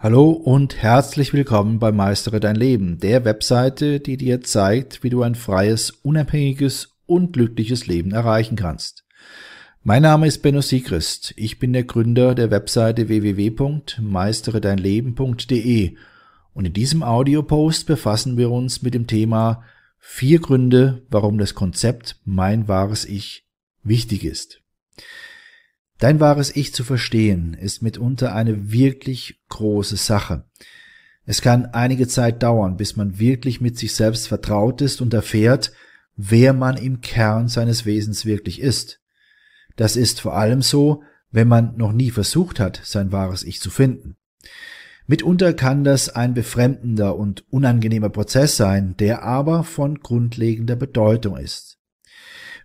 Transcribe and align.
Hallo 0.00 0.30
und 0.30 0.80
herzlich 0.80 1.32
willkommen 1.32 1.80
bei 1.80 1.90
Meistere 1.90 2.38
dein 2.38 2.54
Leben, 2.54 3.00
der 3.00 3.24
Webseite, 3.24 3.98
die 3.98 4.16
dir 4.16 4.42
zeigt, 4.42 5.02
wie 5.02 5.10
du 5.10 5.22
ein 5.22 5.34
freies, 5.34 5.90
unabhängiges 5.90 6.94
und 7.06 7.32
glückliches 7.32 7.88
Leben 7.88 8.12
erreichen 8.12 8.54
kannst. 8.54 9.04
Mein 9.82 10.02
Name 10.02 10.28
ist 10.28 10.40
Benno 10.40 10.60
Siegrist. 10.60 11.34
Ich 11.36 11.58
bin 11.58 11.72
der 11.72 11.82
Gründer 11.82 12.36
der 12.36 12.52
Webseite 12.52 13.08
www.meisteredeinleben.de 13.08 15.96
und 16.54 16.64
in 16.64 16.72
diesem 16.72 17.02
Audiopost 17.02 17.88
befassen 17.88 18.36
wir 18.36 18.52
uns 18.52 18.82
mit 18.82 18.94
dem 18.94 19.08
Thema 19.08 19.64
vier 19.98 20.38
Gründe, 20.38 21.02
warum 21.10 21.38
das 21.38 21.56
Konzept 21.56 22.20
Mein 22.24 22.68
wahres 22.68 23.04
Ich 23.04 23.48
wichtig 23.82 24.24
ist. 24.24 24.62
Dein 25.98 26.20
wahres 26.20 26.54
Ich 26.54 26.72
zu 26.72 26.84
verstehen 26.84 27.54
ist 27.54 27.82
mitunter 27.82 28.34
eine 28.34 28.70
wirklich 28.72 29.40
große 29.48 29.96
Sache. 29.96 30.44
Es 31.24 31.42
kann 31.42 31.66
einige 31.66 32.06
Zeit 32.06 32.42
dauern, 32.42 32.76
bis 32.76 32.96
man 32.96 33.18
wirklich 33.18 33.60
mit 33.60 33.76
sich 33.78 33.94
selbst 33.94 34.28
vertraut 34.28 34.80
ist 34.80 35.00
und 35.00 35.12
erfährt, 35.12 35.72
wer 36.16 36.52
man 36.52 36.76
im 36.76 37.00
Kern 37.00 37.48
seines 37.48 37.84
Wesens 37.84 38.24
wirklich 38.24 38.60
ist. 38.60 39.00
Das 39.76 39.96
ist 39.96 40.20
vor 40.20 40.36
allem 40.36 40.62
so, 40.62 41.02
wenn 41.30 41.48
man 41.48 41.76
noch 41.76 41.92
nie 41.92 42.10
versucht 42.10 42.60
hat, 42.60 42.80
sein 42.84 43.12
wahres 43.12 43.42
Ich 43.42 43.60
zu 43.60 43.70
finden. 43.70 44.16
Mitunter 45.06 45.52
kann 45.52 45.84
das 45.84 46.10
ein 46.10 46.34
befremdender 46.34 47.16
und 47.16 47.44
unangenehmer 47.50 48.10
Prozess 48.10 48.56
sein, 48.56 48.96
der 48.98 49.22
aber 49.22 49.64
von 49.64 50.00
grundlegender 50.00 50.76
Bedeutung 50.76 51.36
ist. 51.36 51.77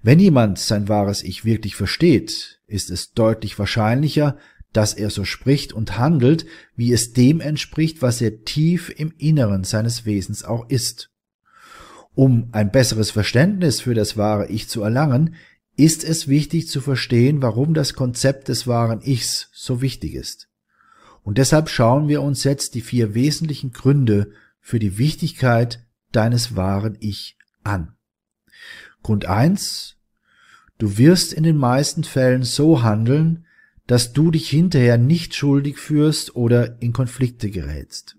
Wenn 0.03 0.19
jemand 0.19 0.59
sein 0.59 0.89
wahres 0.89 1.23
Ich 1.23 1.45
wirklich 1.45 1.77
versteht, 1.77 2.59
ist 2.67 2.91
es 2.91 3.13
deutlich 3.13 3.57
wahrscheinlicher, 3.57 4.37
dass 4.73 4.93
er 4.93 5.09
so 5.09 5.23
spricht 5.23 5.71
und 5.71 5.97
handelt, 5.97 6.45
wie 6.75 6.91
es 6.91 7.13
dem 7.13 7.39
entspricht, 7.39 8.01
was 8.01 8.19
er 8.19 8.43
tief 8.43 8.93
im 8.95 9.13
Inneren 9.17 9.63
seines 9.63 10.05
Wesens 10.05 10.43
auch 10.43 10.69
ist. 10.69 11.09
Um 12.15 12.49
ein 12.51 12.69
besseres 12.69 13.11
Verständnis 13.11 13.79
für 13.79 13.93
das 13.93 14.17
wahre 14.17 14.49
Ich 14.49 14.67
zu 14.67 14.81
erlangen, 14.81 15.35
ist 15.77 16.03
es 16.03 16.27
wichtig 16.27 16.67
zu 16.67 16.81
verstehen, 16.81 17.41
warum 17.41 17.73
das 17.73 17.93
Konzept 17.93 18.49
des 18.49 18.67
wahren 18.67 19.01
Ichs 19.01 19.49
so 19.53 19.81
wichtig 19.81 20.15
ist. 20.15 20.49
Und 21.23 21.37
deshalb 21.37 21.69
schauen 21.69 22.09
wir 22.09 22.21
uns 22.21 22.43
jetzt 22.43 22.75
die 22.75 22.81
vier 22.81 23.13
wesentlichen 23.15 23.71
Gründe 23.71 24.33
für 24.59 24.79
die 24.79 24.97
Wichtigkeit 24.97 25.79
deines 26.11 26.57
wahren 26.57 26.97
Ich 26.99 27.37
an. 27.63 27.92
Grund 29.03 29.25
eins: 29.25 29.97
Du 30.77 30.97
wirst 30.97 31.33
in 31.33 31.43
den 31.43 31.57
meisten 31.57 32.03
Fällen 32.03 32.43
so 32.43 32.81
handeln, 32.81 33.45
dass 33.85 34.13
du 34.13 34.31
dich 34.31 34.49
hinterher 34.49 34.97
nicht 34.97 35.35
schuldig 35.35 35.77
führst 35.77 36.35
oder 36.35 36.81
in 36.81 36.93
Konflikte 36.93 37.51
gerätst. 37.51 38.17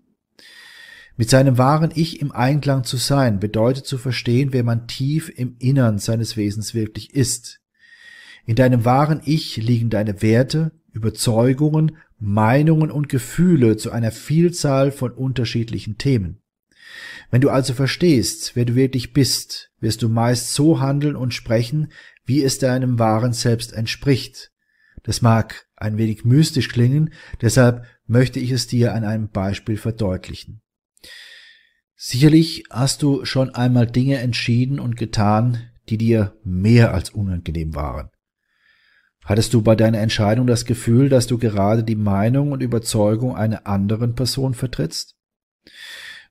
Mit 1.16 1.30
seinem 1.30 1.58
wahren 1.58 1.92
Ich 1.94 2.20
im 2.20 2.32
Einklang 2.32 2.84
zu 2.84 2.96
sein, 2.96 3.38
bedeutet 3.38 3.86
zu 3.86 3.98
verstehen, 3.98 4.52
wer 4.52 4.64
man 4.64 4.88
tief 4.88 5.32
im 5.34 5.56
Innern 5.58 5.98
seines 5.98 6.36
Wesens 6.36 6.74
wirklich 6.74 7.14
ist. 7.14 7.60
In 8.46 8.56
deinem 8.56 8.84
wahren 8.84 9.20
Ich 9.24 9.56
liegen 9.56 9.90
deine 9.90 10.22
Werte, 10.22 10.72
Überzeugungen, 10.92 11.96
Meinungen 12.18 12.90
und 12.90 13.08
Gefühle 13.08 13.76
zu 13.76 13.90
einer 13.90 14.10
Vielzahl 14.10 14.92
von 14.92 15.12
unterschiedlichen 15.12 15.98
Themen. 15.98 16.40
Wenn 17.30 17.40
du 17.40 17.50
also 17.50 17.74
verstehst, 17.74 18.52
wer 18.54 18.64
du 18.64 18.74
wirklich 18.74 19.12
bist, 19.12 19.70
wirst 19.80 20.02
du 20.02 20.08
meist 20.08 20.54
so 20.54 20.80
handeln 20.80 21.16
und 21.16 21.34
sprechen, 21.34 21.92
wie 22.24 22.42
es 22.42 22.58
deinem 22.58 22.98
wahren 22.98 23.32
Selbst 23.32 23.72
entspricht. 23.72 24.52
Das 25.02 25.20
mag 25.22 25.66
ein 25.76 25.98
wenig 25.98 26.24
mystisch 26.24 26.68
klingen, 26.68 27.12
deshalb 27.40 27.84
möchte 28.06 28.40
ich 28.40 28.50
es 28.50 28.66
dir 28.66 28.94
an 28.94 29.04
einem 29.04 29.28
Beispiel 29.28 29.76
verdeutlichen. 29.76 30.62
Sicherlich 31.96 32.64
hast 32.70 33.02
du 33.02 33.24
schon 33.24 33.54
einmal 33.54 33.86
Dinge 33.86 34.18
entschieden 34.18 34.80
und 34.80 34.96
getan, 34.96 35.70
die 35.88 35.98
dir 35.98 36.36
mehr 36.44 36.92
als 36.92 37.10
unangenehm 37.10 37.74
waren. 37.74 38.10
Hattest 39.24 39.54
du 39.54 39.62
bei 39.62 39.74
deiner 39.74 40.00
Entscheidung 40.00 40.46
das 40.46 40.66
Gefühl, 40.66 41.08
dass 41.08 41.26
du 41.26 41.38
gerade 41.38 41.82
die 41.82 41.96
Meinung 41.96 42.52
und 42.52 42.62
Überzeugung 42.62 43.34
einer 43.34 43.66
anderen 43.66 44.14
Person 44.14 44.52
vertrittst? 44.52 45.16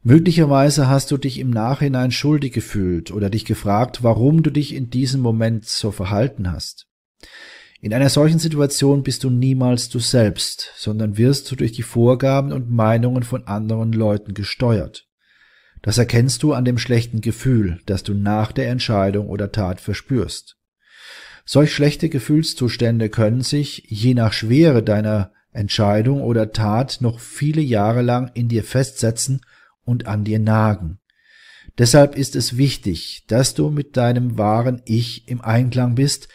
Möglicherweise 0.06 0.90
hast 0.90 1.12
du 1.12 1.18
dich 1.18 1.40
im 1.40 1.50
Nachhinein 1.50 2.12
schuldig 2.12 2.52
gefühlt 2.52 3.12
oder 3.12 3.30
dich 3.30 3.46
gefragt, 3.46 4.03
warum 4.03 4.44
du 4.44 4.50
dich 4.50 4.75
in 4.75 4.90
diesem 4.90 5.22
Moment 5.22 5.66
so 5.66 5.91
verhalten 5.91 6.52
hast. 6.52 6.88
In 7.80 7.94
einer 7.94 8.09
solchen 8.09 8.40
Situation 8.40 9.03
bist 9.03 9.24
du 9.24 9.30
niemals 9.30 9.88
du 9.88 10.00
selbst, 10.00 10.74
sondern 10.75 11.18
wirst 11.18 11.50
du 11.50 11.56
durch 11.56 11.72
die 11.72 11.84
Vorgaben 11.84 12.52
und 12.52 12.69
Meinungen 12.69 13.24
von 13.24 13.47
anderen 13.47 13.94
Leuten 13.94 14.34
gesteuert. 14.34 15.08
Das 15.81 15.97
erkennst 15.97 16.44
du 16.44 16.52
an 16.52 16.66
dem 16.66 16.78
schlechten 16.78 17.22
Gefühl, 17.22 17.80
das 17.85 18.03
du 18.03 18.14
nach 18.14 18.52
der 18.52 18.70
Entscheidung 18.70 19.28
oder 19.28 19.53
Tat 19.53 19.80
verspürst. 19.80 20.58
Solch 21.46 21.74
schlechte 21.74 22.09
Gefühlszustände 22.09 23.08
können 23.08 23.41
sich, 23.41 23.85
je 23.88 24.14
nach 24.14 24.34
Schwere 24.34 24.84
deiner 24.84 25.31
Entscheidung 25.52 26.22
oder 26.22 26.52
Tat, 26.52 26.97
noch 27.00 27.22
viele 27.22 27.62
Jahre 27.62 28.02
lang 28.02 28.31
in 28.34 28.50
dir 28.50 28.66
festsetzen 28.66 29.41
und 29.85 30.07
an 30.07 30.23
dir 30.23 30.39
nagen. 30.39 30.99
Deshalb 31.77 32.16
ist 32.16 32.35
es 32.35 32.57
wichtig, 32.57 33.23
dass 33.27 33.53
du 33.55 33.69
mit 33.69 33.97
deinem 33.97 34.38
wahren 34.38 34.81
Ich 34.85 35.27
im 35.27 35.41
Einklang 35.41 35.95
bist, 35.95 36.27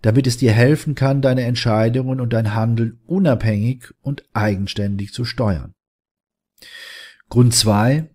damit 0.00 0.26
es 0.26 0.36
dir 0.36 0.52
helfen 0.52 0.94
kann, 0.94 1.20
deine 1.20 1.44
Entscheidungen 1.44 2.20
und 2.20 2.32
dein 2.32 2.54
Handeln 2.54 3.00
unabhängig 3.06 3.92
und 4.00 4.24
eigenständig 4.32 5.12
zu 5.12 5.24
steuern. 5.24 5.74
Grund 7.28 7.54
zwei: 7.54 8.08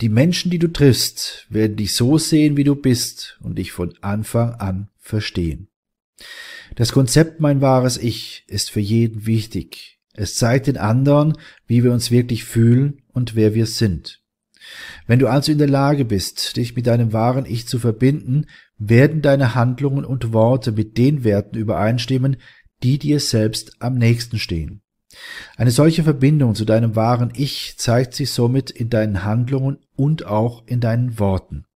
Die 0.00 0.08
Menschen, 0.08 0.50
die 0.50 0.58
du 0.58 0.68
triffst, 0.68 1.46
werden 1.48 1.76
dich 1.76 1.94
so 1.94 2.18
sehen, 2.18 2.56
wie 2.56 2.64
du 2.64 2.74
bist 2.74 3.38
und 3.40 3.56
dich 3.56 3.72
von 3.72 3.94
Anfang 4.02 4.54
an 4.54 4.88
verstehen. 4.98 5.68
Das 6.74 6.92
Konzept 6.92 7.40
mein 7.40 7.60
wahres 7.60 7.96
Ich 7.96 8.44
ist 8.46 8.70
für 8.70 8.80
jeden 8.80 9.26
wichtig. 9.26 10.00
Es 10.12 10.36
zeigt 10.36 10.66
den 10.66 10.76
anderen, 10.76 11.36
wie 11.66 11.82
wir 11.84 11.92
uns 11.92 12.10
wirklich 12.10 12.44
fühlen 12.44 13.03
und 13.14 13.34
wer 13.34 13.54
wir 13.54 13.66
sind. 13.66 14.20
Wenn 15.06 15.18
du 15.18 15.28
also 15.28 15.52
in 15.52 15.58
der 15.58 15.68
Lage 15.68 16.04
bist, 16.04 16.56
dich 16.56 16.74
mit 16.76 16.86
deinem 16.86 17.12
wahren 17.12 17.46
Ich 17.46 17.66
zu 17.66 17.78
verbinden, 17.78 18.46
werden 18.78 19.22
deine 19.22 19.54
Handlungen 19.54 20.04
und 20.04 20.32
Worte 20.32 20.72
mit 20.72 20.98
den 20.98 21.24
Werten 21.24 21.56
übereinstimmen, 21.56 22.36
die 22.82 22.98
dir 22.98 23.20
selbst 23.20 23.80
am 23.80 23.94
nächsten 23.94 24.38
stehen. 24.38 24.82
Eine 25.56 25.70
solche 25.70 26.02
Verbindung 26.02 26.54
zu 26.54 26.64
deinem 26.64 26.96
wahren 26.96 27.32
Ich 27.36 27.76
zeigt 27.78 28.14
sich 28.14 28.30
somit 28.30 28.70
in 28.70 28.90
deinen 28.90 29.24
Handlungen 29.24 29.78
und 29.94 30.26
auch 30.26 30.66
in 30.66 30.80
deinen 30.80 31.18
Worten. 31.18 31.66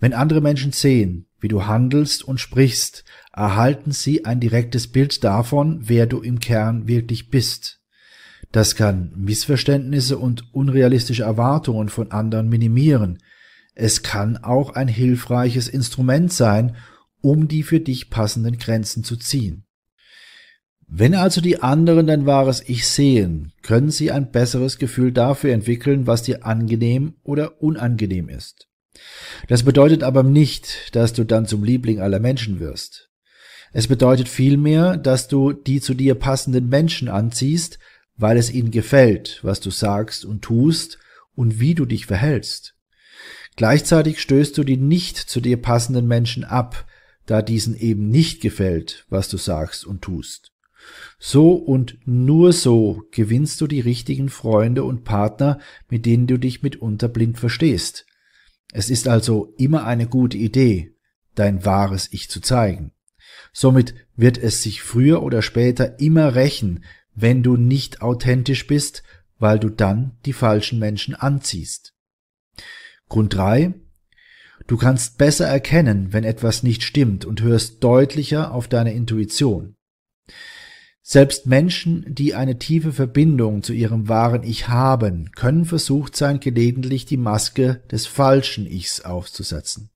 Wenn 0.00 0.14
andere 0.14 0.40
Menschen 0.40 0.72
sehen, 0.72 1.26
wie 1.40 1.48
du 1.48 1.66
handelst 1.66 2.24
und 2.24 2.38
sprichst, 2.38 3.04
erhalten 3.32 3.92
sie 3.92 4.24
ein 4.24 4.40
direktes 4.40 4.88
Bild 4.88 5.22
davon, 5.24 5.80
wer 5.82 6.06
du 6.06 6.20
im 6.20 6.40
Kern 6.40 6.88
wirklich 6.88 7.30
bist. 7.30 7.77
Das 8.52 8.76
kann 8.76 9.12
Missverständnisse 9.16 10.18
und 10.18 10.54
unrealistische 10.54 11.24
Erwartungen 11.24 11.88
von 11.88 12.10
anderen 12.10 12.48
minimieren. 12.48 13.18
Es 13.74 14.02
kann 14.02 14.38
auch 14.38 14.70
ein 14.70 14.88
hilfreiches 14.88 15.68
Instrument 15.68 16.32
sein, 16.32 16.76
um 17.20 17.48
die 17.48 17.62
für 17.62 17.80
dich 17.80 18.10
passenden 18.10 18.58
Grenzen 18.58 19.04
zu 19.04 19.16
ziehen. 19.16 19.64
Wenn 20.90 21.14
also 21.14 21.42
die 21.42 21.62
anderen 21.62 22.06
dein 22.06 22.24
wahres 22.24 22.66
Ich 22.66 22.88
sehen, 22.88 23.52
können 23.62 23.90
sie 23.90 24.10
ein 24.10 24.30
besseres 24.30 24.78
Gefühl 24.78 25.12
dafür 25.12 25.52
entwickeln, 25.52 26.06
was 26.06 26.22
dir 26.22 26.46
angenehm 26.46 27.14
oder 27.22 27.62
unangenehm 27.62 28.30
ist. 28.30 28.68
Das 29.48 29.62
bedeutet 29.64 30.02
aber 30.02 30.22
nicht, 30.22 30.96
dass 30.96 31.12
du 31.12 31.24
dann 31.24 31.46
zum 31.46 31.62
Liebling 31.62 32.00
aller 32.00 32.20
Menschen 32.20 32.58
wirst. 32.58 33.10
Es 33.72 33.86
bedeutet 33.86 34.28
vielmehr, 34.28 34.96
dass 34.96 35.28
du 35.28 35.52
die 35.52 35.82
zu 35.82 35.92
dir 35.92 36.14
passenden 36.14 36.70
Menschen 36.70 37.08
anziehst, 37.08 37.78
weil 38.18 38.36
es 38.36 38.50
ihnen 38.50 38.70
gefällt, 38.70 39.40
was 39.42 39.60
du 39.60 39.70
sagst 39.70 40.24
und 40.26 40.42
tust 40.42 40.98
und 41.34 41.60
wie 41.60 41.74
du 41.74 41.86
dich 41.86 42.04
verhältst. 42.04 42.74
Gleichzeitig 43.56 44.20
stößt 44.20 44.58
du 44.58 44.64
die 44.64 44.76
nicht 44.76 45.16
zu 45.16 45.40
dir 45.40 45.56
passenden 45.56 46.06
Menschen 46.06 46.44
ab, 46.44 46.86
da 47.26 47.42
diesen 47.42 47.76
eben 47.76 48.08
nicht 48.10 48.40
gefällt, 48.40 49.06
was 49.08 49.28
du 49.28 49.36
sagst 49.36 49.86
und 49.86 50.02
tust. 50.02 50.52
So 51.18 51.52
und 51.52 51.98
nur 52.06 52.52
so 52.52 53.02
gewinnst 53.10 53.60
du 53.60 53.66
die 53.66 53.80
richtigen 53.80 54.28
Freunde 54.28 54.84
und 54.84 55.04
Partner, 55.04 55.58
mit 55.88 56.06
denen 56.06 56.26
du 56.26 56.38
dich 56.38 56.62
mitunter 56.62 57.08
blind 57.08 57.38
verstehst. 57.38 58.06
Es 58.72 58.90
ist 58.90 59.08
also 59.08 59.54
immer 59.58 59.84
eine 59.84 60.06
gute 60.06 60.36
Idee, 60.36 60.94
dein 61.34 61.64
wahres 61.64 62.08
Ich 62.12 62.30
zu 62.30 62.40
zeigen. 62.40 62.92
Somit 63.52 63.94
wird 64.16 64.38
es 64.38 64.62
sich 64.62 64.82
früher 64.82 65.22
oder 65.22 65.42
später 65.42 65.98
immer 66.00 66.34
rächen, 66.34 66.84
wenn 67.20 67.42
du 67.42 67.56
nicht 67.56 68.02
authentisch 68.02 68.66
bist, 68.66 69.02
weil 69.38 69.58
du 69.58 69.68
dann 69.68 70.16
die 70.24 70.32
falschen 70.32 70.78
Menschen 70.78 71.14
anziehst. 71.14 71.94
Grund 73.08 73.34
drei: 73.34 73.74
Du 74.66 74.76
kannst 74.76 75.18
besser 75.18 75.46
erkennen, 75.46 76.12
wenn 76.12 76.24
etwas 76.24 76.62
nicht 76.62 76.82
stimmt 76.82 77.24
und 77.24 77.42
hörst 77.42 77.82
deutlicher 77.82 78.52
auf 78.52 78.68
deine 78.68 78.92
Intuition. 78.92 79.76
Selbst 81.02 81.46
Menschen, 81.46 82.04
die 82.14 82.34
eine 82.34 82.58
tiefe 82.58 82.92
Verbindung 82.92 83.62
zu 83.62 83.72
ihrem 83.72 84.08
wahren 84.08 84.42
Ich 84.42 84.68
haben, 84.68 85.32
können 85.32 85.64
versucht 85.64 86.14
sein, 86.14 86.38
gelegentlich 86.38 87.06
die 87.06 87.16
Maske 87.16 87.82
des 87.90 88.06
falschen 88.06 88.66
Ichs 88.66 89.00
aufzusetzen. 89.00 89.90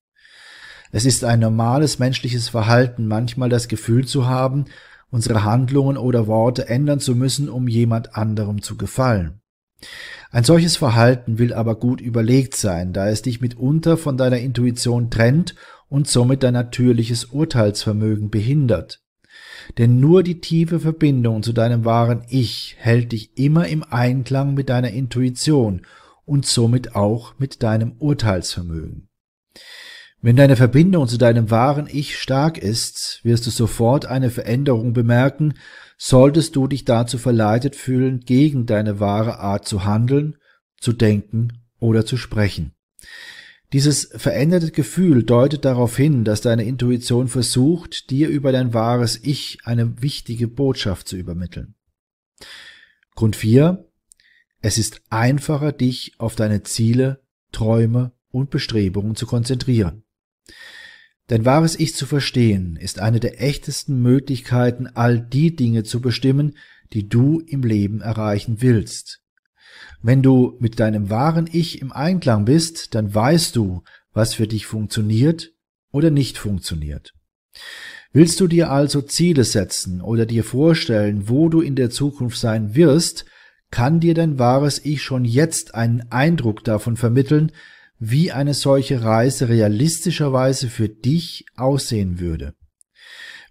Es 0.91 1.05
ist 1.05 1.23
ein 1.25 1.41
normales 1.41 1.99
menschliches 1.99 2.49
Verhalten, 2.49 3.07
manchmal 3.07 3.51
das 3.51 3.69
Gefühl 3.69 4.07
zu 4.07 4.27
haben, 4.27 4.67
unsere 5.13 5.45
Handlungen 5.45 5.97
oder 5.97 6.27
Worte 6.27 6.69
ändern 6.69 6.99
zu 6.99 7.15
müssen, 7.15 7.49
um 7.49 7.69
jemand 7.69 8.17
anderem 8.17 8.63
zu 8.63 8.77
gefallen. 8.77 9.41
Ein 10.31 10.45
solches 10.45 10.77
Verhalten 10.77 11.39
will 11.39 11.53
aber 11.53 11.77
gut 11.77 12.01
überlegt 12.01 12.57
sein, 12.57 12.93
da 12.93 13.09
es 13.09 13.23
dich 13.23 13.41
mitunter 13.41 13.97
von 13.99 14.17
deiner 14.17 14.39
Intuition 14.39 15.11
trennt 15.11 15.55
und 15.89 16.09
somit 16.09 16.43
dein 16.43 16.55
natürliches 16.55 17.27
Urteilsvermögen 17.27 18.31
behindert. 18.31 19.03
Denn 19.77 20.01
nur 20.01 20.23
die 20.23 20.41
tiefe 20.41 20.81
Verbindung 20.81 21.43
zu 21.43 21.53
deinem 21.53 21.85
wahren 21.85 22.25
Ich 22.29 22.77
hält 22.79 23.13
dich 23.13 23.37
immer 23.37 23.69
im 23.69 23.85
Einklang 23.85 24.55
mit 24.55 24.71
deiner 24.71 24.91
Intuition 24.91 25.87
und 26.25 26.47
somit 26.47 26.95
auch 26.95 27.35
mit 27.39 27.63
deinem 27.63 27.97
Urteilsvermögen. 27.99 29.09
Wenn 30.25 30.37
deine 30.37 30.55
Verbindung 30.55 31.09
zu 31.09 31.19
deinem 31.19 31.51
wahren 31.51 31.89
Ich 31.91 32.17
stark 32.17 32.57
ist, 32.57 33.19
wirst 33.25 33.45
du 33.45 33.51
sofort 33.51 34.07
eine 34.07 34.31
Veränderung 34.31 34.93
bemerken, 34.93 35.55
solltest 35.99 36.55
du 36.55 36.69
dich 36.69 36.85
dazu 36.85 37.19
verleitet 37.19 37.75
fühlen, 37.75 38.21
gegen 38.21 38.65
deine 38.65 39.01
wahre 39.01 39.41
Art 39.41 39.67
zu 39.67 39.85
handeln, 39.85 40.37
zu 40.81 40.93
denken 40.93 41.65
oder 41.81 42.07
zu 42.07 42.17
sprechen. 42.17 42.73
Dieses 43.73 44.11
veränderte 44.15 44.71
Gefühl 44.71 45.25
deutet 45.25 45.65
darauf 45.65 45.97
hin, 45.97 46.23
dass 46.23 46.41
deine 46.41 46.63
Intuition 46.63 47.27
versucht, 47.27 48.11
dir 48.11 48.29
über 48.29 48.53
dein 48.53 48.73
wahres 48.73 49.19
Ich 49.25 49.59
eine 49.65 50.03
wichtige 50.03 50.47
Botschaft 50.47 51.09
zu 51.09 51.17
übermitteln. 51.17 51.75
Grund 53.17 53.35
4. 53.35 53.91
Es 54.61 54.79
ist 54.79 55.03
einfacher, 55.11 55.73
dich 55.73 56.13
auf 56.19 56.37
deine 56.37 56.63
Ziele, 56.63 57.25
Träume 57.51 58.13
und 58.31 58.51
Bestrebungen 58.51 59.17
zu 59.17 59.27
konzentrieren. 59.27 60.05
Dein 61.29 61.45
wahres 61.45 61.79
Ich 61.79 61.95
zu 61.95 62.07
verstehen 62.07 62.77
ist 62.77 62.99
eine 62.99 63.21
der 63.21 63.41
echtesten 63.41 64.03
Möglichkeiten, 64.03 64.87
all 64.87 65.21
die 65.21 65.57
Dinge 65.57 65.85
zu 65.85 66.01
bestimmen, 66.01 66.57
die 66.93 67.09
du 67.09 67.41
im 67.41 67.63
Leben 67.63 68.01
erreichen 68.01 68.57
willst. 68.61 69.21
Wenn 70.03 70.23
du 70.23 70.57
mit 70.59 70.81
deinem 70.81 71.11
wahren 71.11 71.49
Ich 71.51 71.81
im 71.81 71.93
Einklang 71.93 72.45
bist, 72.45 72.95
dann 72.95 73.15
weißt 73.15 73.57
du, 73.57 73.83
was 74.13 74.35
für 74.35 74.47
dich 74.47 74.67
funktioniert 74.67 75.53
oder 75.91 76.11
nicht 76.11 76.39
funktioniert. 76.39 77.15
Willst 78.13 78.41
du 78.41 78.47
dir 78.47 78.71
also 78.71 79.01
Ziele 79.01 79.45
setzen 79.45 80.03
oder 80.03 80.27
dir 80.27 80.45
vorstellen, 80.45 81.29
wo 81.29 81.49
du 81.49 81.61
in 81.61 81.77
der 81.77 81.89
Zukunft 81.89 82.39
sein 82.39 82.75
wirst, 82.75 83.25
kann 83.71 84.01
dir 84.01 84.13
dein 84.13 84.39
wahres 84.39 84.85
Ich 84.85 85.03
schon 85.03 85.25
jetzt 85.25 85.75
einen 85.75 86.11
Eindruck 86.11 86.63
davon 86.63 86.99
vermitteln, 86.99 87.53
wie 88.05 88.33
eine 88.33 88.53
solche 88.53 89.05
Reise 89.05 89.49
realistischerweise 89.49 90.69
für 90.69 90.89
dich 90.89 91.47
aussehen 91.55 92.19
würde. 92.19 92.55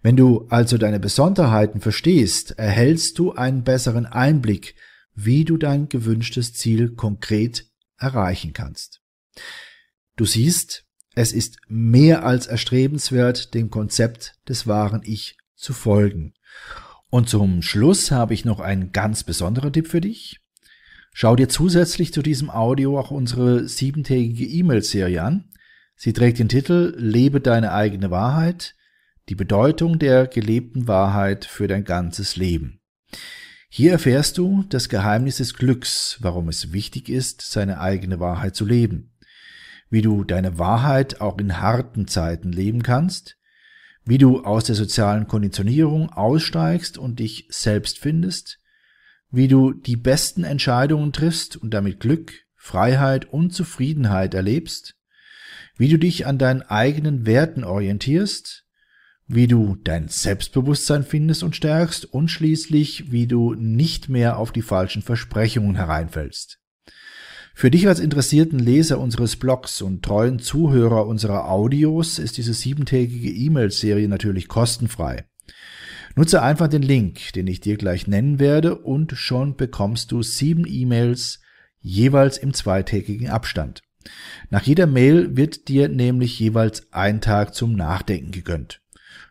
Wenn 0.02 0.18
du 0.18 0.48
also 0.50 0.78
deine 0.78 1.00
Besonderheiten 1.00 1.80
verstehst, 1.80 2.52
erhältst 2.58 3.18
du 3.18 3.32
einen 3.32 3.64
besseren 3.64 4.06
Einblick 4.06 4.76
wie 5.14 5.46
du 5.46 5.58
dein 5.58 5.90
gewünschtes 5.90 6.54
Ziel 6.54 6.96
konkret 6.96 7.66
erreichen 7.98 8.54
kannst. 8.54 9.02
Du 10.16 10.26
siehst, 10.26 10.86
es 11.16 11.32
ist 11.32 11.58
mehr 11.68 12.26
als 12.26 12.48
erstrebenswert, 12.48 13.54
dem 13.54 13.70
Konzept 13.70 14.36
des 14.48 14.68
wahren 14.68 15.02
Ich 15.04 15.38
zu 15.56 15.74
folgen. 15.74 16.34
Und 17.10 17.30
zum 17.30 17.62
Schluss 17.62 18.12
habe 18.12 18.34
ich 18.34 18.46
noch 18.46 18.60
einen 18.60 18.92
ganz 18.92 19.24
besonderen 19.24 19.74
Tipp 19.74 19.88
für 19.88 20.02
dich. 20.02 20.40
Schau 21.14 21.36
dir 21.36 21.50
zusätzlich 21.50 22.14
zu 22.14 22.22
diesem 22.22 22.50
Audio 22.50 22.98
auch 22.98 23.12
unsere 23.12 23.68
siebentägige 23.68 24.46
E-Mail-Serie 24.46 25.22
an. 25.22 25.50
Sie 25.96 26.14
trägt 26.14 26.40
den 26.40 26.50
Titel 26.50 26.96
Lebe 26.98 27.42
deine 27.42 27.74
eigene 27.74 28.12
Wahrheit, 28.12 28.76
die 29.30 29.36
Bedeutung 29.36 30.00
der 30.00 30.28
gelebten 30.28 30.88
Wahrheit 30.88 31.46
für 31.46 31.68
dein 31.68 31.84
ganzes 31.84 32.38
Leben. 32.38 32.80
Hier 33.70 33.92
erfährst 33.92 34.38
du 34.38 34.64
das 34.70 34.90
Geheimnis 34.90 35.38
des 35.38 35.54
Glücks, 35.54 36.18
warum 36.22 36.50
es 36.50 36.74
wichtig 36.74 37.08
ist, 37.08 37.42
seine 37.42 37.80
eigene 37.80 38.20
Wahrheit 38.20 38.56
zu 38.56 38.66
leben, 38.66 39.14
wie 39.90 40.02
du 40.02 40.24
deine 40.24 40.58
Wahrheit 40.58 41.22
auch 41.22 41.38
in 41.38 41.62
harten 41.62 42.08
Zeiten 42.08 42.52
leben 42.52 42.84
kannst, 42.84 43.38
wie 44.04 44.18
du 44.18 44.44
aus 44.44 44.64
der 44.64 44.76
sozialen 44.76 45.28
Konditionierung 45.28 46.10
aussteigst 46.10 46.98
und 46.98 47.20
dich 47.20 47.48
selbst 47.50 48.00
findest, 48.00 48.61
wie 49.32 49.48
du 49.48 49.72
die 49.72 49.96
besten 49.96 50.44
Entscheidungen 50.44 51.14
triffst 51.14 51.56
und 51.56 51.74
damit 51.74 52.00
Glück, 52.00 52.34
Freiheit 52.56 53.26
und 53.26 53.52
Zufriedenheit 53.52 54.34
erlebst, 54.34 54.96
wie 55.78 55.88
du 55.88 55.98
dich 55.98 56.28
an 56.28 56.38
deinen 56.38 56.62
eigenen 56.62 57.26
Werten 57.26 57.64
orientierst, 57.64 58.66
wie 59.28 59.48
du 59.48 59.78
dein 59.84 60.10
Selbstbewusstsein 60.10 61.04
findest 61.04 61.44
und 61.44 61.56
stärkst 61.56 62.06
und 62.06 62.28
schließlich, 62.28 63.12
wie 63.12 63.28
du 63.28 63.54
nicht 63.54 64.10
mehr 64.10 64.38
auf 64.38 64.52
die 64.52 64.62
falschen 64.62 65.02
Versprechungen 65.02 65.76
hereinfällst. 65.76 66.60
Für 67.54 67.72
dich 67.72 67.88
als 67.88 68.00
interessierten 68.00 68.60
Leser 68.60 69.00
unseres 69.00 69.36
Blogs 69.38 69.82
und 69.82 70.04
treuen 70.04 70.40
Zuhörer 70.40 71.06
unserer 71.08 71.50
Audios 71.50 72.20
ist 72.20 72.38
diese 72.38 72.54
siebentägige 72.54 73.30
E-Mail-Serie 73.30 74.08
natürlich 74.08 74.48
kostenfrei. 74.48 75.26
Nutze 76.16 76.42
einfach 76.42 76.68
den 76.68 76.82
Link, 76.82 77.34
den 77.34 77.46
ich 77.48 77.62
dir 77.62 77.78
gleich 77.78 78.08
nennen 78.08 78.40
werde, 78.40 78.78
und 78.78 79.14
schon 79.14 79.56
bekommst 79.56 80.12
du 80.12 80.24
sieben 80.24 80.66
E-Mails 80.68 81.40
jeweils 81.80 82.38
im 82.38 82.54
zweitägigen 82.54 83.30
Abstand. 83.30 83.82
Nach 84.50 84.64
jeder 84.64 84.88
Mail 84.88 85.38
wird 85.38 85.68
dir 85.68 85.88
nämlich 85.88 86.40
jeweils 86.40 86.92
ein 86.92 87.22
Tag 87.22 87.54
zum 87.54 87.76
Nachdenken 87.76 88.32
gegönnt. 88.32 88.82